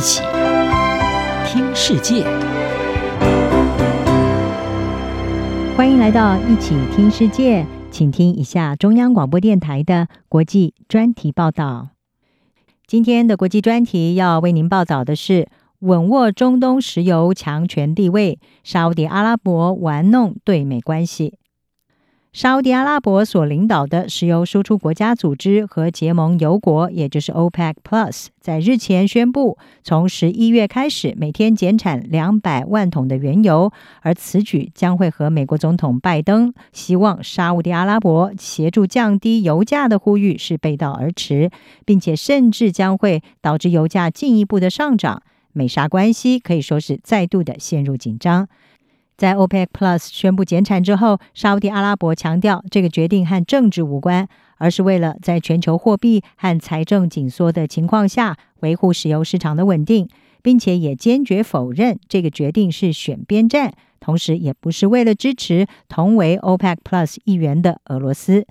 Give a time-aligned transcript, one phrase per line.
[0.00, 0.22] 一起
[1.44, 2.24] 听世界，
[5.76, 11.90] 欢迎来到一起听世界，请听一下中央广播电台的国际专题报道。
[12.86, 15.50] 今天的国际专题要为您报道的是：
[15.80, 21.34] 稳握中东石油强权地位，沙乌地阿拉伯玩弄对美关系。
[22.32, 33.72] 沙乌地阿拉伯所领导的石油输出国家组织和结盟油国，也就是 OPEC Plus，在日前宣布，从十一月开始，每天减产两百万桶的原油。
[34.02, 41.50] 而此举将会和美国总统拜登希望沙乌地阿拉伯协助降低油价的呼吁是背道而驰，
[41.84, 45.20] 并且甚至将会导致油价进一步的上涨。
[45.52, 48.46] 美沙关系可以说是再度的陷入紧张。
[49.20, 60.08] 在 OPEC Plus 宣布减产之后，沙乌地阿拉伯强调，这个决定和政治无关，而是为了在全球货币和财政紧缩的情况下维护石油市场的稳定，
[60.40, 68.46] 并且也坚决否认这个决定是选边站，同时也不是为了支持同为 OPEC Plus 一员的俄罗斯。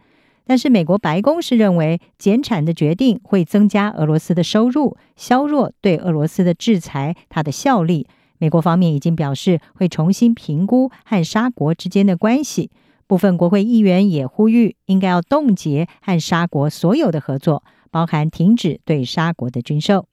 [0.45, 8.05] 但是，美国白宫是认为减产的决定会增加俄罗斯的收入，削弱对俄罗斯的制裁它的效力。
[8.39, 12.71] 美国方面已经表示会重新评估和沙国之间的关系，
[13.05, 20.07] 部分国会议员也呼吁应该要冻结和沙国所有的合作，包含停止对沙国的军售。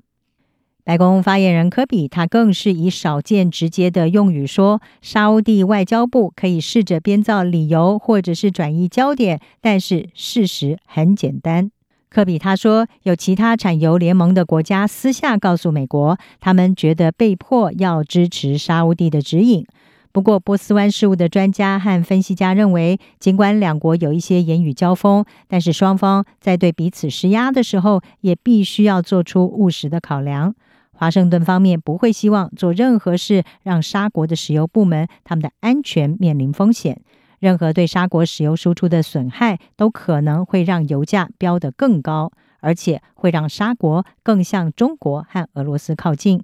[0.83, 11.73] 白宫发言人科比他更是以少见直接的用语说，沙乌地外交部可以试着编造理由或者是转移焦点，但是事实很简单。
[12.09, 19.67] 科比他说，有其他产油联盟的国家私下告诉美国，他们觉得被迫要支持沙乌地的指引。
[20.13, 30.55] 不过，波斯湾事务的专家和分析家认为，尽管两国有一些言语交锋，但是双方在对彼此施压的时候，也必须要做出务实的考量。
[30.93, 37.03] 华盛顿方面不会希望做任何事让沙国的石油部门他们的安全面临风险。
[37.39, 46.43] 任何对沙国石油输出的损害，都可能会让油价飙得更高，而且会让沙国更向中国和俄罗斯靠近。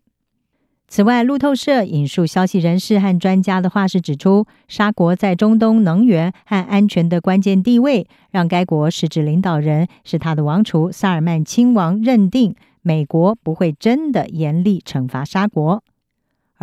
[0.88, 15.82] 此外，路透社引述消息人士和专家的话是指出，沙国在中东能源和安全的关键地位，让该国实质领导人是他的王储萨尔曼亲王认定，美国不会真的严厉惩罚沙国。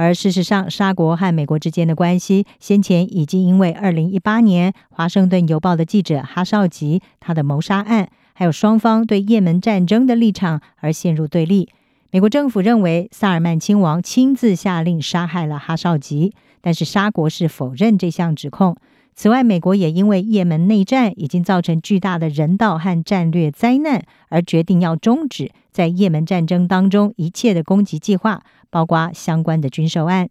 [0.01, 11.67] 而事实上，沙国和美国之间的关系，先前已经因为二零一八年《华盛顿邮报》的记者哈绍吉他的谋杀案，还有双方对也门战争的立场而陷入对立。
[12.11, 18.77] 美国政府认为萨尔曼亲王亲自下令杀害了哈绍吉，但是沙国是否认这项指控。
[19.21, 28.41] 此外，美国也因为也门内战已经造成巨大的人道和战略灾难，而决定要终止在也门战争当中一切的攻击计划。
[28.69, 30.29] 包括相关的军售案。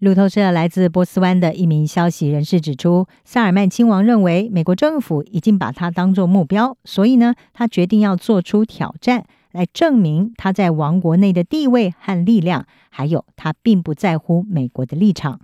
[0.00, 15.40] 路透社来自波斯湾的一名消息人士指出，萨尔曼亲王认为美国政府已经把他当作目标，所以呢，他决定要做出挑战，来证明他在王国内的地位和力量，还有他并不在乎美国的立场。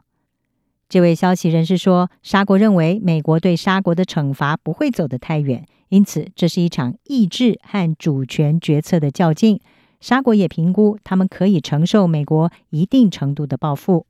[0.90, 9.60] 这位消息人士说，沙国认为美国对沙国的惩罚不会走得太远，因此这是一场意志和主权决策的较劲。
[10.00, 14.04] 沙国也评估，他们可以承受美国一定程度的报复。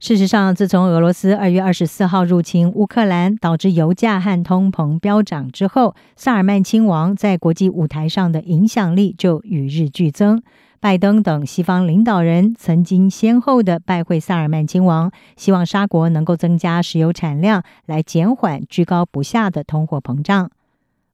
[0.00, 10.40] 事实上，自从俄罗斯二月二十四号入侵乌克兰，导致油价和通膨飙涨之后，萨尔曼亲王在国际舞台上的影响力就与日俱增。
[10.78, 20.48] 拜登等西方领导人曾经先后的拜会萨尔曼亲王，希望沙国能够增加石油产量，来减缓居高不下的通货膨胀。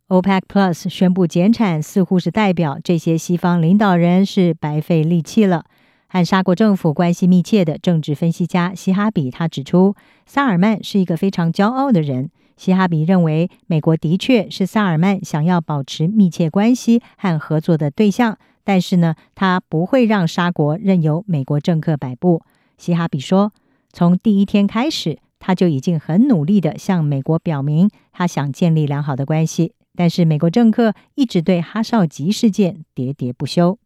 [0.09, 5.65] OPEC Plus 宣布减产，似乎是代表这些西方领导人是白费力气了。
[6.15, 12.31] 和沙国政府关系密切的政治分析家希哈比他指出，萨尔曼是一个非常骄傲的人。
[12.57, 22.43] 希哈比认为，美国的确是萨尔曼想要保持密切关系和合作的对象，但是呢，他不会让沙国任由美国政客摆布。
[22.79, 23.51] 希哈比说，
[23.93, 29.73] 从第一天开始，他就已经很努力地向美国表明，他想建立良好的关系。
[29.97, 33.81] 但是美国政客一直对哈绍吉事件喋喋不休，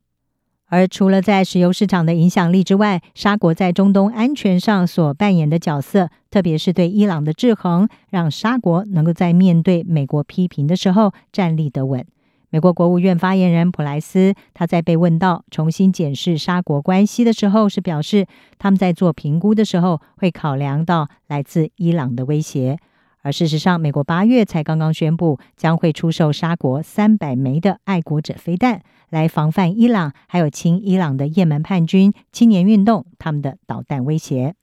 [0.68, 12.04] 而除了在石油市场的影响力之外，沙国在中东安全上所扮演的角色，特别是对伊朗的制衡，让沙国能够在面对美国批评的时候站立得稳。
[12.50, 18.26] 美国国务院发言人普莱斯他在被问到重新检视沙国关系的时候，是表示
[18.58, 22.78] 他们在做评估的时候会考量到来自伊朗的威胁。
[23.22, 28.80] 而事实上，美国八月才刚刚宣布将会出售沙国三百枚的爱国者飞弹，
[29.10, 34.54] 来防范伊朗还有亲伊朗的也门叛军青年运动他们的导弹威胁。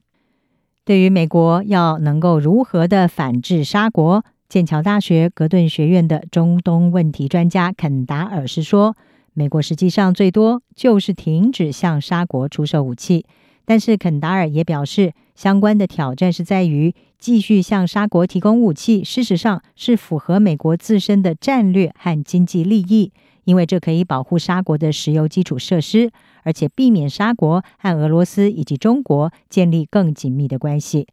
[0.83, 8.95] 对于美国要能够如何的反制沙国，剑桥大学格顿学院的中东问题专家肯达尔是说，
[9.33, 13.25] 美国实际上最多就是停止向沙国出售武器。
[13.65, 23.11] 但是肯达尔也表示，相关的挑战是在于继续向沙国提供武器，事实上是符合美国自身的战略和经济利益，
[23.43, 26.11] 因为这可以保护沙国的石油基础设施，
[26.43, 31.07] 而且避免沙国和俄罗斯以及中国建立更紧密的关系。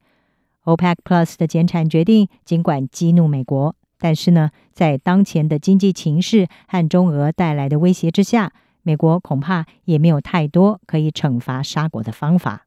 [0.64, 8.52] OPEC Plus 的减产决定尽管激怒美国，但是呢，在当前的经济情势和中俄带来的威胁之下。
[8.84, 12.66] 美国恐怕也没有太多可以惩罚沙国的方法。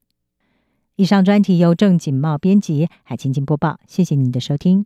[0.97, 3.79] 以上专题由郑锦茂编辑，海清清播报。
[3.85, 4.85] 谢谢您的收听。